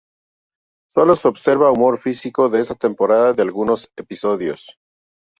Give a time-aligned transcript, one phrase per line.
[0.89, 4.79] Sólo se observa humor físico de esta temporada en algunos episodios.